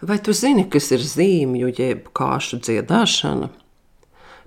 [0.00, 3.48] Vai tu zini, kas ir zīmju jeb kāšu dziedāšana?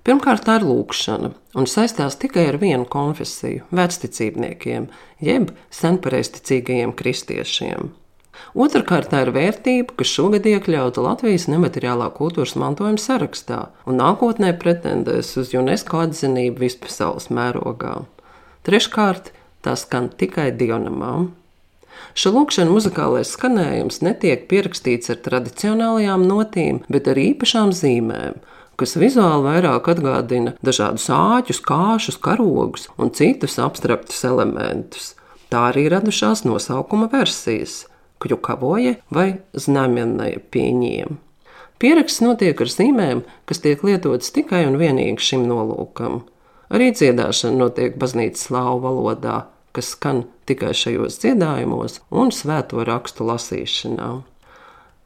[0.02, 1.28] Pirmkārt, tā ir lūkšana
[1.60, 4.88] un saistās tikai ar vienu konfesiju- vecticībniekiem,
[5.20, 7.92] jeb senpareizticīgajiem kristiešiem.
[8.54, 15.36] Otrakārt, tā ir vērtība, kas šogad iekļauta Latvijas nemateriālā kultūras mantojuma sarakstā un nākotnē pretendēs
[15.36, 18.06] uz UNESCO atzinību vispasaules mērogā.
[18.64, 19.32] Treškārt,
[19.62, 21.32] tā skan tikai dievnamām.
[22.12, 28.36] Šā lūkšana muzikālais skanējums netiek pierakstīts ar tradicionālajām notīm, bet ar īpašām zīmēm,
[28.80, 35.12] kas vizuāli vairāk atgādina dažādus āķus, kāšus, karogus un citus abstraktus elementus.
[35.52, 37.86] Tā arī radušās nosaukuma versijas-
[38.22, 41.18] kļukavoja vai znamenēja pieņiem.
[41.78, 46.22] Pieraksts notiek ar zīmēm, kas tiek lietotas tikai un vienīgi šim nolūkam.
[46.70, 54.10] Arī dziedāšana notiek baznīcas slāvu valodā, kas skan tikai šajos dziedājumos un svēto rakstu lasīšanā.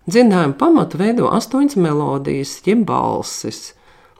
[0.07, 3.73] Dziedājuma pamatu veido astoņas melodijas, jeb balsis.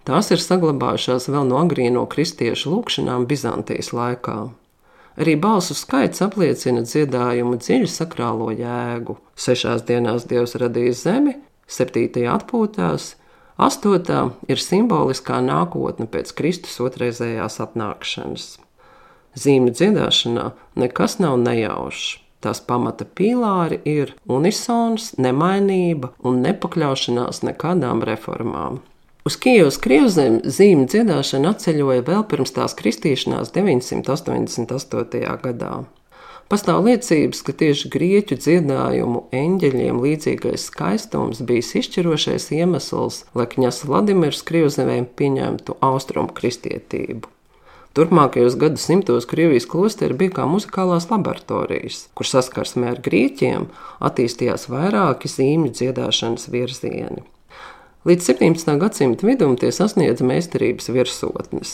[0.07, 4.39] Tās ir saglabājušās vēl no agrīno kristiešu lūkšanām Bizantijas laikā.
[5.17, 9.17] Arī balsu skaits apliecina dziedājumu dziļu sakrālo jēgu.
[9.39, 11.39] Sešās dienās Dievs radīja zemi,
[11.71, 13.15] septītajā atpūtās,
[13.57, 18.53] astotā ir simboliskā nākotne pēc Kristus otrreizējās atnākšanas
[19.39, 22.17] zīmju dziedāšanā nekas nav nejaušs.
[22.45, 28.83] Tās pamata pīlāri ir unisons, nemainība un nepakļaušanās nekādām reformām.
[29.27, 35.25] Uz Kijavas krievzem zīmju dziedāšana atceļoja vēl pirms tās kristīšanās 988.
[35.43, 35.73] gadā.
[36.47, 44.47] Pastāv liecības, ka tieši grieķu dziedājumu eņģeļiem līdzīgais skaistums bija izšķirošais iemesls, lai kņas Vladimirs
[44.47, 47.36] Krievzemē pieņemtu austrumu kristietību.
[47.97, 53.71] Turpmākajos gadsimtos Krievijas klosteri bija kā muzikālās laboratorijas, kur saskarsmē ar grieķiem
[54.05, 57.25] attīstījās vairāki zīmju dziedāšanas virzieni.
[58.05, 58.75] Līdz 17.
[58.83, 61.73] gadsimta vidum tie sasniedza meistarības virsotnes.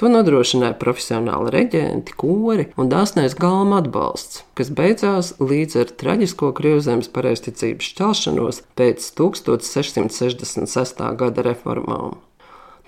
[0.00, 7.12] To nodrošināja profesionāli reģenti, kori un dāsnais galma atbalsts, kas beidzās līdz ar traģisko Krievzemes
[7.12, 11.06] pareizticības šķelšanos pēc 1666.
[11.20, 12.16] gada reformām.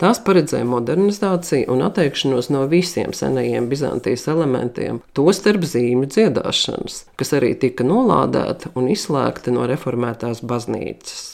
[0.01, 7.53] Tās paredzēja modernizāciju un atteikšanos no visiem senajiem Bizantijas elementiem, tostarp zīmju dziedāšanas, kas arī
[7.59, 11.33] tika nolādēta un izslēgta no reformētās baznīcas.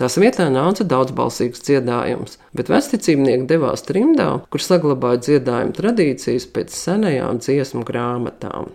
[0.00, 7.42] Tās vietā nāca daudzbalsīgs dziedājums, bet vesticībnieki devās trimdā, kur saglabāja dziedājumu tradīcijas pēc senajām
[7.44, 8.70] dziesmu grāmatām.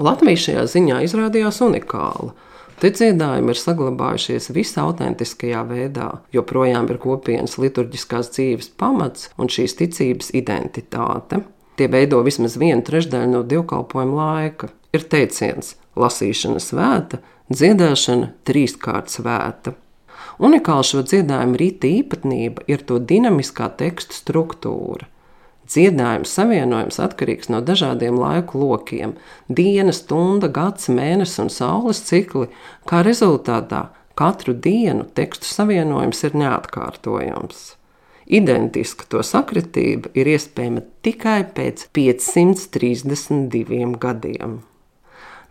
[0.00, 2.32] Latvija šajā ziņā izrādījās unikāla.
[2.76, 9.78] Te dziedājumi ir saglabājušies visā autentiskajā veidā, joprojām ir kopienas liturģiskās dzīves pamats un šīs
[9.78, 11.40] ticības identitāte.
[11.80, 14.68] Tie veido vismaz vienu trešdaļu no divkalpojuma laika.
[14.92, 19.72] Ir teiciens, lasīšana svēta, dziedāšana trīskārt svēta.
[20.36, 25.08] Unikāla šo dziedājumu rīta īpatnība ir to dinamiskā tekstu struktūra.
[25.66, 29.16] Dziedājums savienojums atkarīgs no dažādiem laiku lokiem-
[29.58, 32.48] diena, stunda, gads, mēnesis un saules cikli.
[32.86, 37.74] Kā rezultātā katru dienu tekstu savienojums ir neatkārtojams.
[38.26, 44.62] Identiska to sakritība ir iespējama tikai pēc 532 gadiem.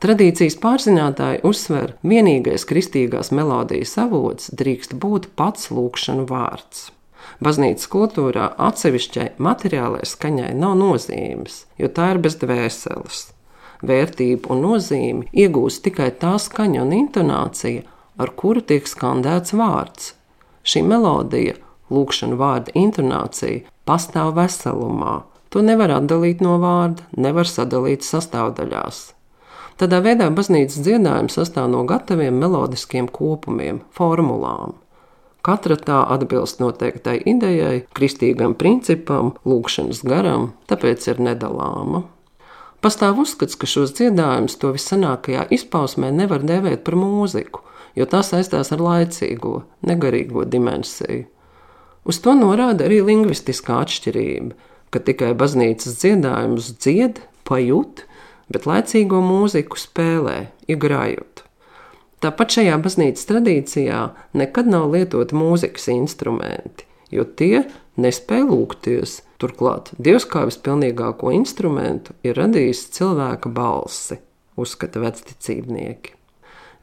[0.03, 6.91] Tradīcijas pārzinātāji uzsver, ka vienīgais kristīgās melodijas avots drīkst būt pats lūkšanu vārds.
[7.43, 13.25] Baznīcas kultūrā atsevišķai materiālai skaņai nav nozīmes, jo tā ir bez dvēseles.
[13.85, 17.83] Vērtību un nozīmi iegūst tikai tā skaņa un intonācija,
[18.17, 20.13] ar kuru tiek skandēts vārds.
[20.65, 21.57] Šī melodija,
[21.93, 25.23] lūkšana vārda intonācija, pastāv veselumā.
[25.53, 29.03] To nevar atdalīt no vārda, nevar sadalīt sastāvdaļās.
[29.79, 34.77] Tādā veidā baznīcas dziedājums sastāv no gataviem melodiskiem kopumiem, formulām.
[35.45, 42.01] Katra tā atbilst noteiktai idejai, kristīgam principam, lūkšanas garam, tāpēc ir nedalāma.
[42.81, 47.61] Pastāv uzskats, ka šos dziedājumus to viscenākajā izpausmē nevar dēvēt par mūziku,
[47.93, 51.27] jo tā saistās ar laicīgo, negarīgo dimensiju.
[52.05, 54.53] Uz to norāda arī lingvistiskā atšķirība,
[54.93, 58.05] ka tikai baznīcas dziedājumus dzied, pajūt,
[58.49, 60.39] bet laicīgo mūziku spēlē,
[60.69, 61.44] igrājot.
[62.25, 63.97] Tāpat šajā baznīcas tradīcijā
[64.39, 67.67] nekad nav lietoti mūzikas instrumenti, jo tie
[68.01, 69.19] nespēja lūgties.
[69.37, 74.17] Turklāt Dievs kā vispilnīgāko instrumentu ir radījis cilvēka balsi,
[74.57, 76.15] uzskata vecticībnieki.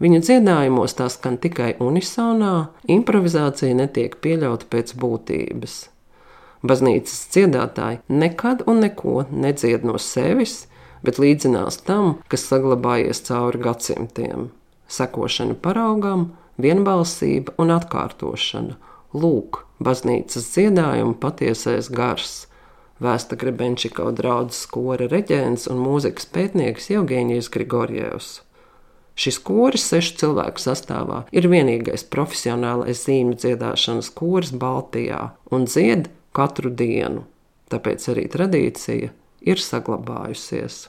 [0.05, 2.55] Viņu dziedājumos tā skan tikai unisonā,
[2.87, 5.79] improvizācija netiek pieļauta pēc būtības.
[6.63, 10.69] Baznīcas dziedātāji nekad un neko nedzied no sevis,
[11.03, 14.53] bet līdzinās tam, kas saglabājies cauri gadsimtiem
[14.93, 16.31] sekošana paraugam,
[16.61, 18.79] vienbalsība un atkārtošana.
[19.13, 22.47] Lūk, baznīcas dziedājuma patiesais gars.
[23.03, 28.39] Vēsta Grebenčikau draudzes kora reģents un mūzikas pētnieks Jevģīnijas Grigorjevs.
[29.19, 36.73] Šis koris sešu cilvēku sastāvā ir vienīgais profesionālais zīmju dziedāšanas koris Baltijā un dzied katru
[36.73, 37.27] dienu,
[37.69, 39.13] tāpēc arī tradīcija
[39.45, 40.87] ir saglabājusies.